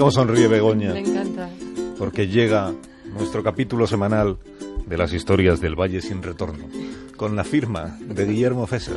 [0.00, 0.94] cómo sonríe Begoña.
[0.94, 1.50] Me encanta.
[1.98, 2.72] Porque llega
[3.12, 4.38] nuestro capítulo semanal
[4.86, 6.64] de las historias del Valle sin retorno,
[7.18, 8.96] con la firma de Guillermo Fesser.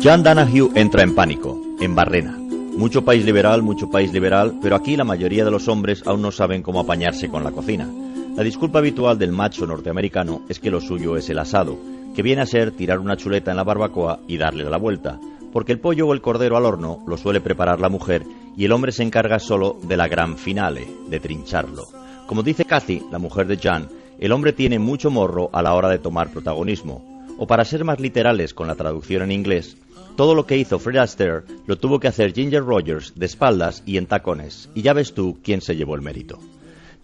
[0.00, 2.38] John Danahue entra en pánico, en Barrena.
[2.76, 6.30] Mucho país liberal, mucho país liberal, pero aquí la mayoría de los hombres aún no
[6.30, 7.88] saben cómo apañarse con la cocina.
[8.36, 11.76] La disculpa habitual del macho norteamericano es que lo suyo es el asado,
[12.14, 15.18] que viene a ser tirar una chuleta en la barbacoa y darle la vuelta,
[15.52, 18.22] porque el pollo o el cordero al horno lo suele preparar la mujer
[18.56, 21.84] y el hombre se encarga solo de la gran finale, de trincharlo.
[22.26, 23.88] Como dice Cathy, la mujer de Jan,
[24.18, 27.26] el hombre tiene mucho morro a la hora de tomar protagonismo.
[27.38, 29.76] O para ser más literales con la traducción en inglés,
[30.16, 33.96] todo lo que hizo Fred Astaire lo tuvo que hacer Ginger Rogers de espaldas y
[33.96, 36.38] en tacones, y ya ves tú quién se llevó el mérito.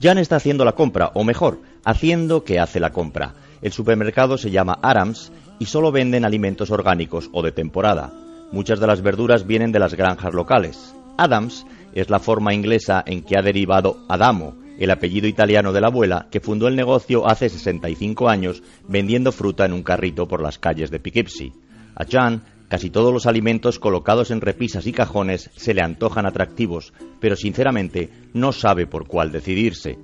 [0.01, 3.35] Jan está haciendo la compra, o mejor, haciendo que hace la compra.
[3.63, 8.13] El supermercado se llama Adams y solo venden alimentos orgánicos o de temporada.
[8.53, 10.95] Muchas de las verduras vienen de las granjas locales.
[11.19, 15.89] Adams es la forma inglesa en que ha derivado Adamo, el apellido italiano de la
[15.89, 20.59] abuela que fundó el negocio hace 65 años vendiendo fruta en un carrito por las
[20.59, 21.53] calles de Poughkeepsie.
[21.97, 26.93] A Jan casi todos los alimentos colocados en repisas y cajones se le antojan atractivos,
[27.19, 29.99] pero sinceramente no sabe por cuál decidirse.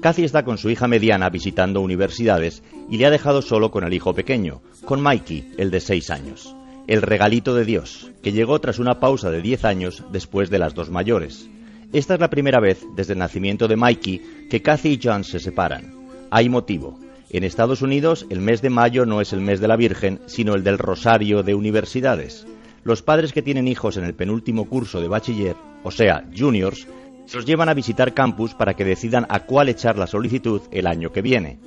[0.00, 3.92] Cathy está con su hija mediana visitando universidades y le ha dejado solo con el
[3.92, 6.54] hijo pequeño, con Mikey, el de seis años.
[6.86, 10.74] El regalito de Dios, que llegó tras una pausa de diez años después de las
[10.74, 11.50] dos mayores.
[11.92, 15.40] Esta es la primera vez desde el nacimiento de Mikey que Cathy y John se
[15.40, 15.94] separan.
[16.30, 17.00] Hay motivo.
[17.30, 20.54] En Estados Unidos el mes de mayo no es el mes de la Virgen, sino
[20.54, 22.46] el del Rosario de Universidades.
[22.84, 26.86] Los padres que tienen hijos en el penúltimo curso de bachiller, o sea, juniors,
[27.34, 31.10] los llevan a visitar campus para que decidan a cuál echar la solicitud el año
[31.10, 31.58] que viene.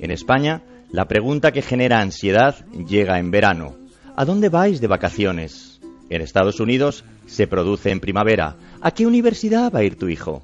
[0.00, 3.81] En España, la pregunta que genera ansiedad llega en verano.
[4.14, 5.80] ¿A dónde vais de vacaciones?
[6.10, 8.56] En Estados Unidos se produce en primavera.
[8.82, 10.42] ¿A qué universidad va a ir tu hijo?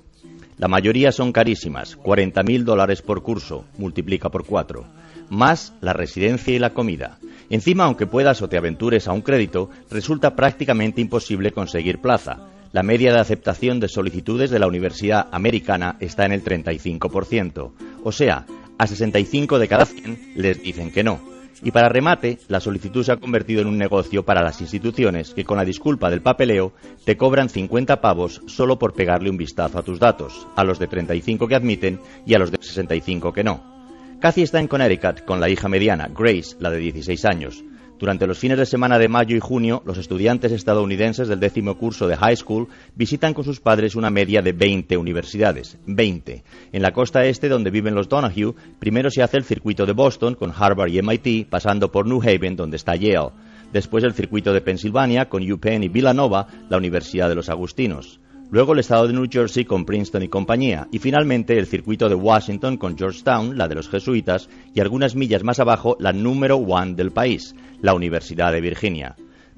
[0.56, 4.86] La mayoría son carísimas, 40.000 dólares por curso, multiplica por cuatro,
[5.28, 7.18] más la residencia y la comida.
[7.50, 12.48] Encima, aunque puedas o te aventures a un crédito, resulta prácticamente imposible conseguir plaza.
[12.72, 17.72] La media de aceptación de solicitudes de la Universidad Americana está en el 35%.
[18.02, 18.46] O sea,
[18.78, 21.37] a 65 de cada 100 les dicen que no.
[21.62, 25.44] Y para remate, la solicitud se ha convertido en un negocio para las instituciones que
[25.44, 26.72] con la disculpa del papeleo
[27.04, 30.86] te cobran 50 pavos solo por pegarle un vistazo a tus datos, a los de
[30.86, 33.78] 35 que admiten y a los de 65 que no.
[34.20, 37.64] Cathy está en Connecticut con la hija mediana, Grace, la de 16 años.
[37.98, 42.06] Durante los fines de semana de mayo y junio, los estudiantes estadounidenses del décimo curso
[42.06, 45.78] de high school visitan con sus padres una media de 20 universidades.
[45.86, 46.44] 20.
[46.70, 50.36] En la costa este, donde viven los Donahue, primero se hace el circuito de Boston
[50.36, 53.32] con Harvard y MIT, pasando por New Haven, donde está Yale.
[53.72, 58.20] Después el circuito de Pensilvania con UPenn y Villanova, la Universidad de los Agustinos.
[58.50, 60.88] Luego el estado de New Jersey con Princeton y compañía.
[60.90, 65.44] Y finalmente el circuito de Washington con Georgetown, la de los jesuitas, y algunas millas
[65.44, 69.16] más abajo la número one del país, la Universidad de Virginia.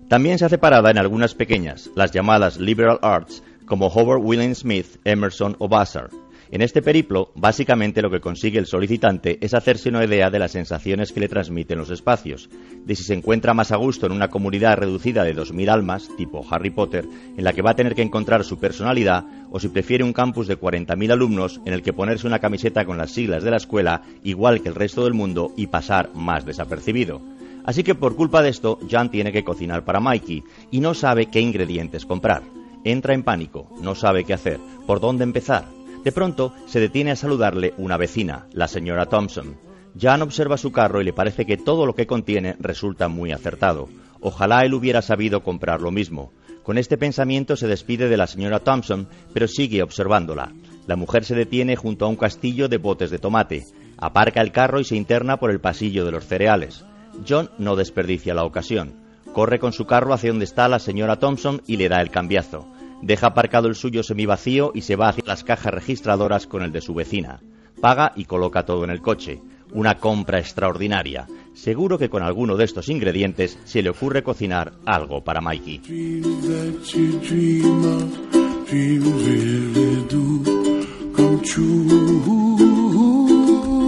[0.08, 4.96] También se hace parada en algunas pequeñas, las llamadas liberal arts, como Howard William Smith,
[5.04, 6.10] Emerson o Vassar.
[6.52, 10.50] En este periplo, básicamente lo que consigue el solicitante es hacerse una idea de las
[10.50, 12.50] sensaciones que le transmiten los espacios,
[12.84, 16.44] de si se encuentra más a gusto en una comunidad reducida de 2.000 almas, tipo
[16.50, 17.06] Harry Potter,
[17.36, 20.48] en la que va a tener que encontrar su personalidad, o si prefiere un campus
[20.48, 24.02] de 40.000 alumnos en el que ponerse una camiseta con las siglas de la escuela,
[24.24, 27.20] igual que el resto del mundo, y pasar más desapercibido.
[27.64, 31.26] Así que por culpa de esto, Jan tiene que cocinar para Mikey y no sabe
[31.26, 32.42] qué ingredientes comprar.
[32.82, 35.79] Entra en pánico, no sabe qué hacer, por dónde empezar.
[36.04, 39.56] De pronto se detiene a saludarle una vecina, la señora Thompson.
[39.98, 43.88] Jan observa su carro y le parece que todo lo que contiene resulta muy acertado.
[44.20, 46.32] Ojalá él hubiera sabido comprar lo mismo.
[46.62, 50.52] Con este pensamiento se despide de la señora Thompson, pero sigue observándola.
[50.86, 53.64] La mujer se detiene junto a un castillo de botes de tomate,
[53.98, 56.84] aparca el carro y se interna por el pasillo de los cereales.
[57.28, 58.94] John no desperdicia la ocasión.
[59.32, 62.66] Corre con su carro hacia donde está la señora Thompson y le da el cambiazo.
[63.02, 66.80] Deja aparcado el suyo semivacío y se va hacia las cajas registradoras con el de
[66.80, 67.40] su vecina.
[67.80, 69.40] Paga y coloca todo en el coche.
[69.72, 71.26] Una compra extraordinaria.
[71.54, 75.80] Seguro que con alguno de estos ingredientes se le ocurre cocinar algo para Mikey.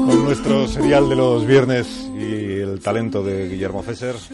[0.06, 4.14] Con nuestro serial de los viernes y el talento de Guillermo Fesser.